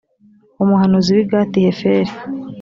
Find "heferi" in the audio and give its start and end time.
1.67-2.11